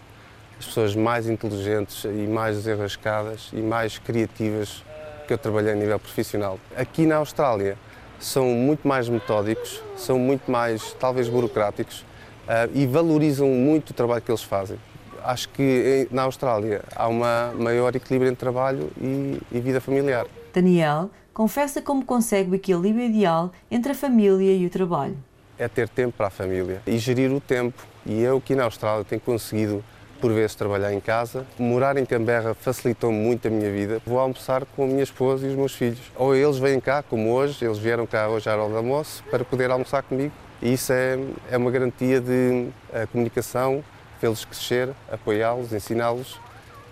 [0.59, 4.83] as pessoas mais inteligentes e mais desenrascadas e mais criativas
[5.27, 6.59] que eu trabalhei a nível profissional.
[6.75, 7.77] Aqui na Austrália,
[8.23, 14.21] são muito mais metódicos, são muito mais, talvez, burocráticos uh, e valorizam muito o trabalho
[14.21, 14.77] que eles fazem.
[15.23, 17.19] Acho que na Austrália há um
[17.57, 20.25] maior equilíbrio entre trabalho e, e vida familiar.
[20.53, 25.17] Daniel confessa como consegue o equilíbrio ideal entre a família e o trabalho.
[25.57, 27.85] É ter tempo para a família e gerir o tempo.
[28.05, 29.83] E eu aqui na Austrália tenho conseguido
[30.23, 31.45] por vezes trabalhar em casa.
[31.59, 34.01] Morar em Canberra facilitou muito a minha vida.
[34.05, 35.99] Vou almoçar com a minha esposa e os meus filhos.
[36.15, 39.43] Ou eles vêm cá, como hoje, eles vieram cá hoje à hora do almoço, para
[39.43, 40.31] poder almoçar comigo
[40.61, 41.19] E isso é,
[41.51, 43.83] é uma garantia de a comunicação,
[44.21, 46.39] vê-los crescer, apoiá-los, ensiná-los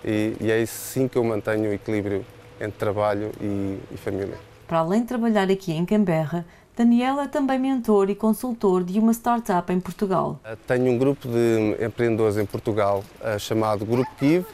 [0.03, 2.25] e, e, é assim que eu mantenho o equilíbrio
[2.59, 4.37] entre trabalho e, e família.
[4.67, 9.11] Para além de trabalhar aqui em Canberra, Daniel é também mentor e consultor de uma
[9.11, 10.39] startup em Portugal.
[10.65, 14.45] Tenho um grupo de empreendedores em Portugal uh, chamado Grupo Kiv,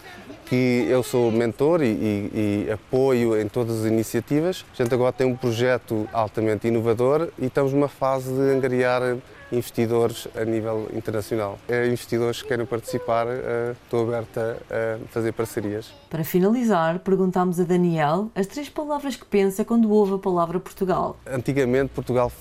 [0.46, 4.66] que eu sou mentor e, e, e, apoio em todas as iniciativas.
[4.74, 9.18] A gente agora tem um projeto altamente inovador e estamos numa fase de angariar
[9.52, 11.58] investidores a nível internacional.
[11.68, 15.94] É, investidores que querem participar, uh, estou aberta a fazer parcerias.
[16.10, 21.18] Para finalizar, perguntámos a Daniel as três palavras que pensa quando ouve a palavra Portugal.
[21.26, 22.32] Antigamente, Portugal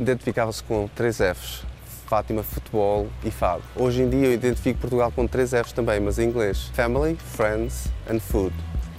[0.00, 1.64] identificava-se com três Fs.
[2.06, 3.62] Fátima, futebol e fado.
[3.74, 6.70] Hoje em dia eu identifico Portugal com três Fs também, mas em inglês.
[6.74, 8.54] Family, friends and food.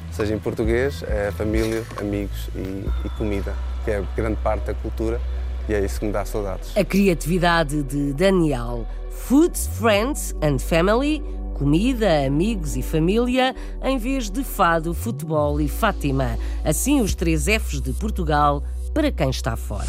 [0.07, 4.73] Ou seja, em português é família, amigos e, e comida, que é grande parte da
[4.73, 5.19] cultura
[5.67, 6.75] e é isso que me dá saudades.
[6.75, 8.87] A criatividade de Daniel.
[9.09, 11.23] Food, Friends and Family,
[11.55, 16.37] comida, amigos e família, em vez de fado, futebol e Fátima.
[16.63, 19.87] Assim, os três Fs de Portugal para quem está fora.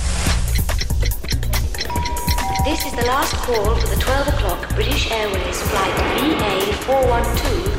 [2.64, 7.75] This is the last call for the 12 o'clock British Airways flight VA412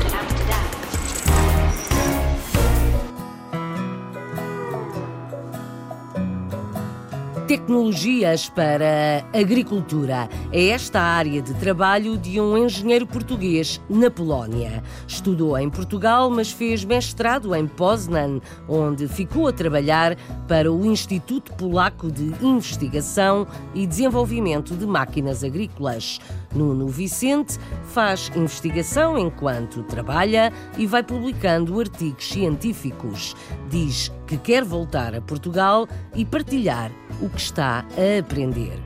[7.48, 10.28] Tecnologias para agricultura.
[10.52, 14.82] É esta a área de trabalho de um engenheiro português na Polónia.
[15.06, 20.14] Estudou em Portugal, mas fez mestrado em Poznan, onde ficou a trabalhar
[20.46, 26.20] para o Instituto Polaco de Investigação e Desenvolvimento de Máquinas Agrícolas.
[26.54, 33.36] Nuno Vicente faz investigação enquanto trabalha e vai publicando artigos científicos.
[33.70, 38.78] Diz que quer voltar a Portugal e partilhar o que está a aprender.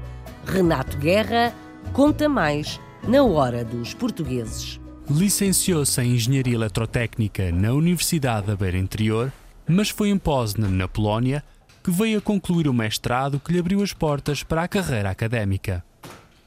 [0.46, 1.54] Renato Guerra
[1.92, 4.80] conta mais na Hora dos Portugueses.
[5.10, 9.32] Licenciou-se em Engenharia Eletrotécnica na Universidade da Beira Interior,
[9.68, 11.42] mas foi em Poznan, na Polónia,
[11.82, 15.84] que veio a concluir o mestrado que lhe abriu as portas para a carreira académica.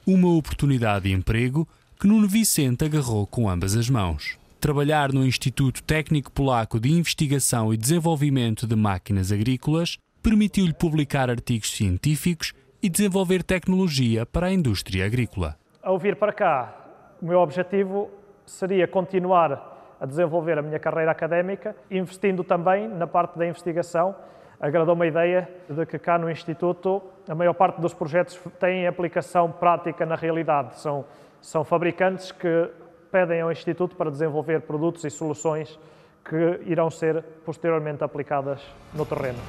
[0.07, 1.67] Uma oportunidade de emprego
[1.99, 4.37] que Nuno Vicente agarrou com ambas as mãos.
[4.61, 11.71] Trabalhar no Instituto Técnico Polaco de Investigação e Desenvolvimento de Máquinas Agrícolas permitiu-lhe publicar artigos
[11.71, 15.57] científicos e desenvolver tecnologia para a indústria agrícola.
[15.81, 18.11] Ao vir para cá, o meu objetivo
[18.45, 24.15] seria continuar a desenvolver a minha carreira académica, investindo também na parte da investigação.
[24.59, 29.51] Agradou-me a ideia de que cá no Instituto a maior parte dos projetos têm aplicação
[29.51, 30.79] prática na realidade.
[30.79, 31.05] São,
[31.41, 32.69] são fabricantes que
[33.11, 35.77] pedem ao Instituto para desenvolver produtos e soluções
[36.23, 38.61] que irão ser posteriormente aplicadas
[38.93, 39.39] no terreno.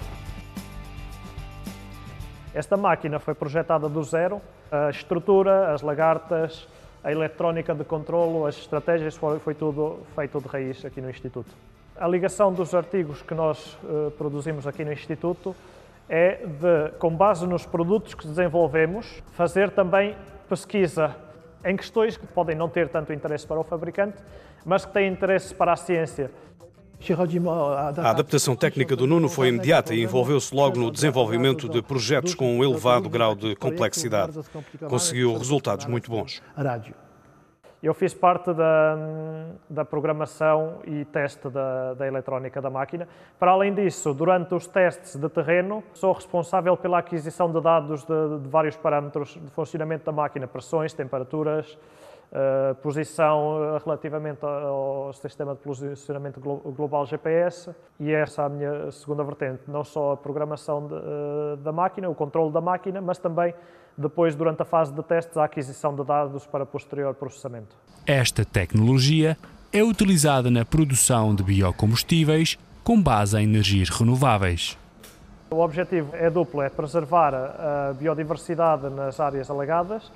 [2.52, 4.40] Esta máquina foi projetada do zero,
[4.70, 6.66] a estrutura, as lagartas,
[7.04, 11.50] a eletrónica de controlo, as estratégias, foi tudo feito de raiz aqui no Instituto.
[11.98, 15.56] A ligação dos artigos que nós uh, produzimos aqui no Instituto
[16.08, 20.14] é de, com base nos produtos que desenvolvemos, fazer também
[20.48, 21.16] pesquisa
[21.64, 24.18] em questões que podem não ter tanto interesse para o fabricante,
[24.64, 26.30] mas que têm interesse para a ciência.
[27.98, 32.56] A adaptação técnica do Nuno foi imediata e envolveu-se logo no desenvolvimento de projetos com
[32.56, 34.38] um elevado grau de complexidade.
[34.88, 36.42] Conseguiu resultados muito bons.
[37.82, 38.96] Eu fiz parte da,
[39.68, 43.06] da programação e teste da, da, eletrónica da máquina.
[43.38, 48.38] Para além disso, durante os testes de terreno, sou responsável pela aquisição de dados de,
[48.40, 51.78] de vários parâmetros de funcionamento da máquina, pressões, temperaturas,
[52.26, 58.90] Uh, posição eh, relativamente ao sistema de posicionamento global GPS e essa é a minha
[58.90, 63.18] segunda vertente, não só a programação de, uh, da máquina, o controle da máquina, mas
[63.18, 63.54] também
[63.96, 67.76] depois, durante a fase de testes, a aquisição de dados para posterior processamento.
[68.06, 69.36] Esta tecnologia
[69.72, 74.78] é utilizada na produção de biocombustíveis com base em energias renováveis.
[75.50, 80.12] O objetivo é duplo, é preservar a biodiversidade nas áreas alagadas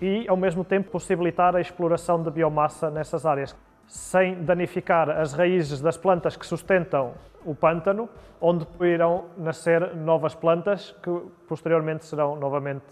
[0.00, 3.54] e, ao mesmo tempo, possibilitar a exploração de biomassa nessas áreas,
[3.86, 7.12] sem danificar as raízes das plantas que sustentam
[7.44, 8.08] o pântano,
[8.40, 11.10] onde irão nascer novas plantas que
[11.48, 12.84] posteriormente serão novamente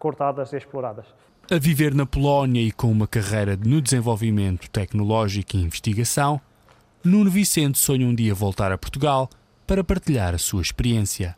[0.00, 1.06] cortadas e exploradas.
[1.48, 6.40] A viver na Polónia e com uma carreira no desenvolvimento tecnológico e investigação,
[7.04, 9.30] Nuno Vicente sonha um dia voltar a Portugal
[9.64, 11.36] para partilhar a sua experiência.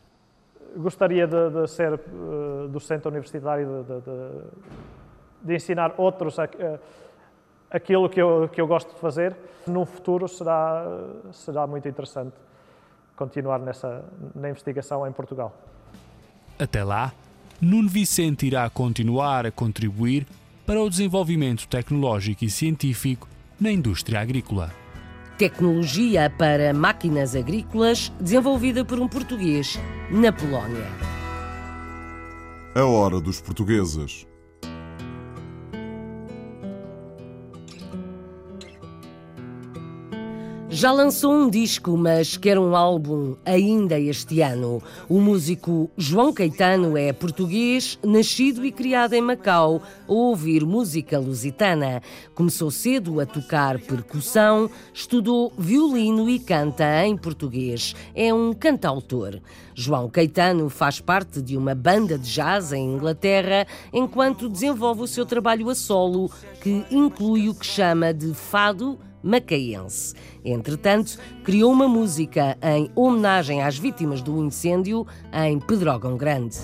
[0.75, 4.73] Gostaria de, de ser uh, docente universitário de, de
[5.43, 6.37] de ensinar outros
[7.69, 9.35] aquilo que eu, que eu gosto de fazer.
[9.67, 10.85] No futuro será,
[11.31, 12.35] será muito interessante
[13.15, 14.03] continuar nessa,
[14.33, 15.53] na investigação em Portugal.
[16.57, 17.11] Até lá,
[17.63, 20.27] Nuno Vicente irá continuar a contribuir
[20.65, 23.25] para o desenvolvimento tecnológico e científico
[23.57, 24.69] na indústria agrícola.
[25.37, 29.79] Tecnologia para máquinas agrícolas desenvolvida por um português
[30.11, 30.89] na Polónia.
[32.75, 34.27] A hora dos portugueses.
[40.73, 44.81] Já lançou um disco, mas quer um álbum ainda este ano.
[45.07, 52.01] O músico João Caetano é português, nascido e criado em Macau, a ouvir música lusitana.
[52.33, 57.95] Começou cedo a tocar percussão, estudou violino e canta em português.
[58.15, 59.39] É um cantautor.
[59.75, 65.23] João Caetano faz parte de uma banda de jazz em Inglaterra, enquanto desenvolve o seu
[65.23, 66.31] trabalho a solo,
[66.63, 70.13] que inclui o que chama de fado macaense.
[70.43, 76.57] Entretanto, criou uma música em homenagem às vítimas do incêndio em Pedrógão Grande.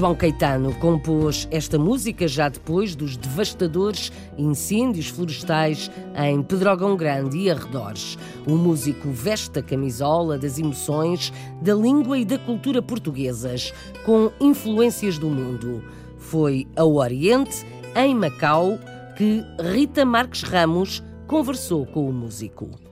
[0.00, 7.50] João Caetano compôs esta música já depois dos devastadores incêndios florestais em Pedrógão Grande e
[7.50, 8.16] arredores.
[8.46, 11.30] O músico veste a camisola das emoções,
[11.60, 13.74] da língua e da cultura portuguesas,
[14.06, 15.84] com influências do mundo.
[16.16, 17.62] Foi ao Oriente,
[17.94, 18.78] em Macau,
[19.18, 22.89] que Rita Marques Ramos conversou com o músico.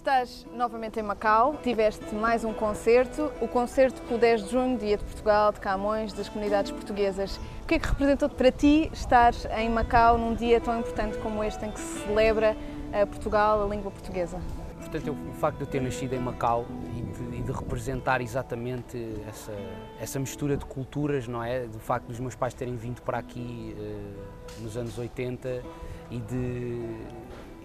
[0.00, 4.96] Estás novamente em Macau, tiveste mais um concerto, o concerto pelo 10 de junho, Dia
[4.96, 7.38] de Portugal, de Camões, das comunidades portuguesas.
[7.62, 11.44] O que é que representou para ti estar em Macau num dia tão importante como
[11.44, 12.56] este, em que se celebra
[12.94, 14.40] a Portugal, a língua portuguesa?
[14.78, 16.64] Portanto, o facto de eu ter nascido em Macau
[16.96, 19.52] e de, e de representar exatamente essa,
[20.00, 21.66] essa mistura de culturas, não é?
[21.66, 25.62] Do facto dos meus pais terem vindo para aqui eh, nos anos 80
[26.10, 26.96] e de,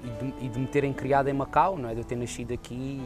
[0.06, 1.93] e, de, me terem criado em Macau, não é?
[1.93, 3.01] De eu ter nascido aqui.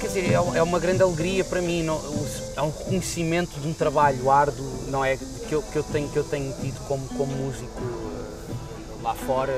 [0.00, 2.00] Quer dizer, é, é uma grande alegria para mim, não-
[2.56, 5.16] é um reconhecimento de um trabalho árduo, não é?
[5.16, 9.52] Que eu, que eu, tenho, que eu tenho tido como, como músico eh, lá fora,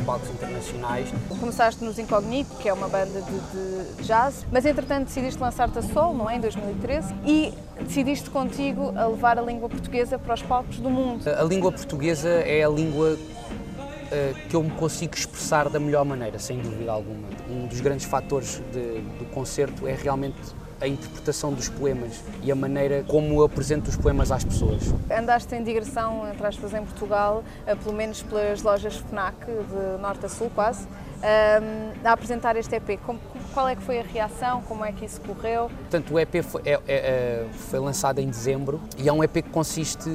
[0.00, 1.08] palcos internacionais.
[1.40, 5.82] Começaste nos Incognito, que é uma banda de, de jazz, mas entretanto decidiste lançar-te a
[5.82, 6.36] solo, não é?
[6.36, 11.28] Em 2013, e decidiste contigo a levar a língua portuguesa para os palcos do mundo.
[11.28, 13.16] A língua portuguesa é a língua
[14.10, 17.26] eh, que eu me consigo expressar da melhor maneira, sem dúvida alguma.
[17.50, 20.36] Um dos grandes fatores de- do concerto é realmente
[20.80, 24.82] a interpretação dos poemas e a maneira como eu apresento os poemas às pessoas.
[25.10, 30.26] Andaste em digressão, entre aspas, em Portugal, eh, pelo menos pelas lojas FNAC, de norte
[30.26, 30.86] a sul quase,
[31.22, 32.98] ehm, a apresentar este EP.
[33.54, 34.60] Qual é que foi a reação?
[34.62, 35.70] Como é que isso correu?
[35.70, 39.40] Portanto, o EP foi, é- é- é- foi lançado em dezembro e é um EP
[39.42, 40.10] que consiste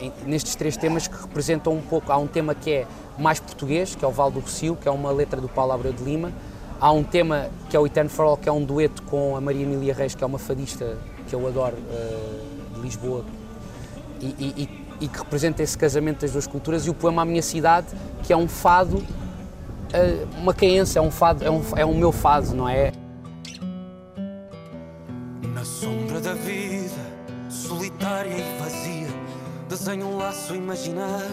[0.00, 2.10] em- nestes três temas que representam um pouco.
[2.10, 2.86] Há um tema que é
[3.18, 5.92] mais português, que é o Val do Rocio, que é uma letra do Paulo Abreu
[5.92, 6.32] de Lima.
[6.80, 9.40] Há um tema que é o Eternal for All, que é um dueto com a
[9.40, 10.96] Maria Emília Reis, que é uma fadista
[11.28, 12.40] que eu adoro, eh,
[12.74, 13.24] de Lisboa,
[14.20, 14.68] e, e-
[15.00, 16.86] e- que representa esse casamento das duas culturas.
[16.86, 17.86] E o poema A Minha Cidade,
[18.22, 19.02] que é um fado,
[19.92, 22.92] eh, uma caença, é um fado, é um, é um meu fado, não é?
[25.54, 26.90] Na sombra da vida,
[27.48, 29.08] solitária e vazia,
[29.68, 31.26] desenha um laço imaginário.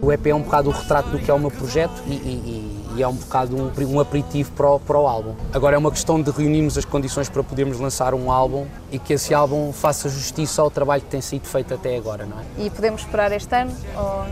[0.00, 2.77] O EP é um bocado o retrato do que é o meu projeto e, e-
[2.96, 5.34] e é um bocado um, um aperitivo para o, para o álbum.
[5.52, 9.12] Agora é uma questão de reunirmos as condições para podermos lançar um álbum e que
[9.12, 12.42] esse álbum faça justiça ao trabalho que tem sido feito até agora, não é?
[12.58, 13.72] E podemos esperar este ano?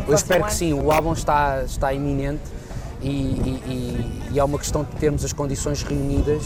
[0.09, 0.49] Eu espero ano?
[0.51, 2.43] que sim, o álbum está, está iminente
[3.03, 6.43] e, e- e- e é uma questão de termos as condições reunidas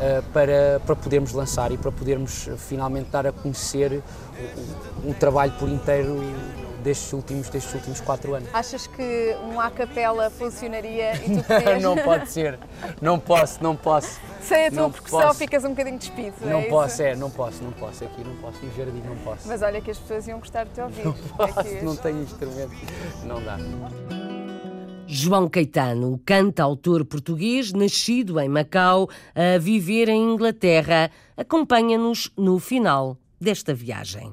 [0.00, 4.02] eh, para, para podermos lançar e para podermos eh, finalmente dar a conhecer
[5.04, 6.20] o trabalho por inteiro
[6.82, 8.48] destes últimos, destes últimos quatro anos.
[8.52, 11.82] Achas que um a capela funcionaria e tu podias...
[11.82, 12.58] não pode ser,
[13.00, 14.20] não posso, não posso.
[14.42, 15.38] Sem a tua Não percussão posso.
[15.38, 17.02] ficas um bocadinho despido, Não é posso, isso?
[17.02, 18.04] é, não posso, não posso.
[18.04, 19.46] Aqui não posso, no jardim não posso.
[19.48, 21.04] Mas olha que as pessoas iam gostar de te ouvir.
[21.04, 21.82] Não posso, Aqui.
[21.84, 22.72] não tenho instrumento,
[23.24, 23.56] não dá.
[25.06, 33.74] João Caetano, canta-autor português, nascido em Macau, a viver em Inglaterra, acompanha-nos no final desta
[33.74, 34.32] viagem.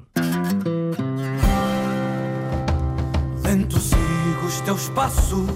[3.50, 5.50] Lento sigo os teus passos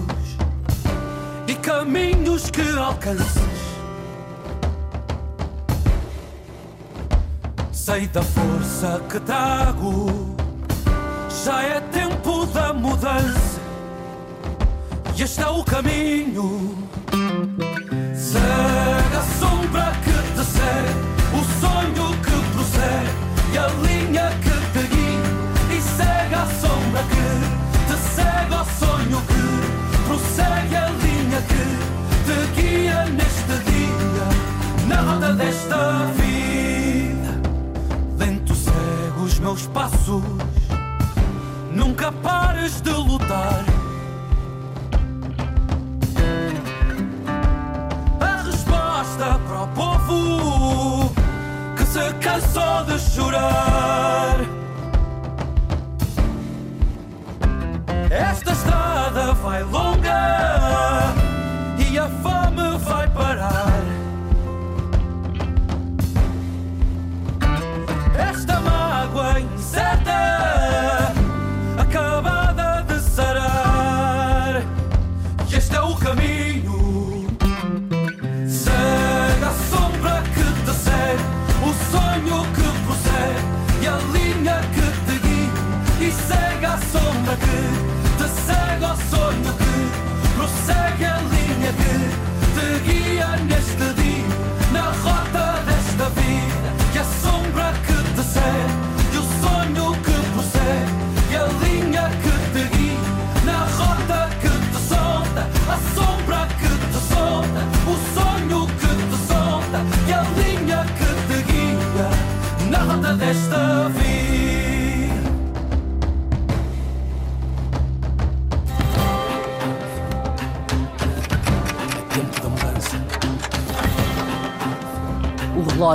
[1.47, 3.41] e caminhos que alcanças.
[7.71, 10.35] Sei da força que trago,
[11.45, 13.61] já é tempo da mudança.
[15.15, 16.77] E este é o caminho.
[18.13, 20.93] Segue a sombra que te segue,
[21.31, 23.67] o sonho que prossegue e a
[30.15, 31.63] prossegue a linha que
[32.25, 34.27] te guia neste dia,
[34.87, 37.41] na roda desta vida.
[38.17, 40.23] Lento segue os meus passos,
[41.71, 43.65] nunca pares de lutar.
[48.21, 51.13] A resposta para o povo
[51.75, 53.74] que se cansou de chorar.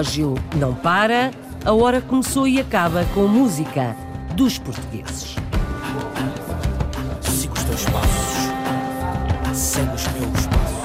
[0.01, 1.31] Relógio não para,
[1.65, 3.95] a hora começou e acaba com música
[4.35, 5.37] dos portugueses.
[7.21, 8.39] Siga os teus passos,
[9.53, 10.81] segue os meus passos.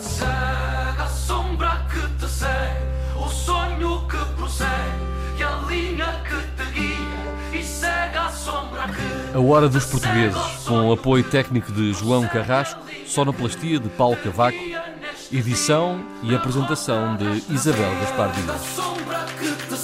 [0.00, 4.70] Segue a sombra que te segue, o sonho que prossegue,
[5.38, 9.36] e a linha que te guia, e segue a sombra que.
[9.36, 14.58] A Hora dos Portugueses, com o apoio técnico de João Carrasco, sonoplastia de Paulo Cavaco,
[15.32, 19.77] edição e apresentação de Isabel Gaspar Dias.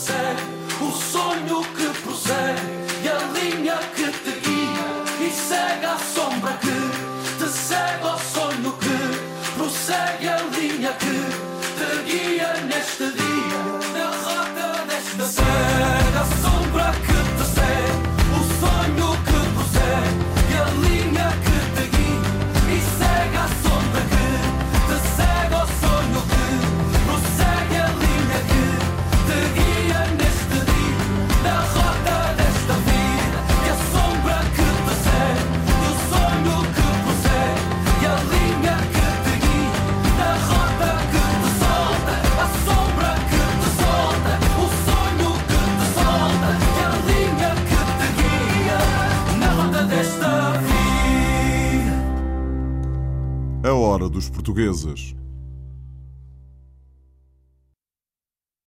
[54.52, 55.13] Desta